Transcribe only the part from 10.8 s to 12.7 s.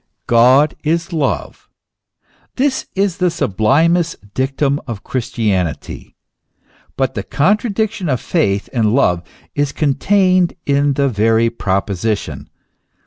the very proposition.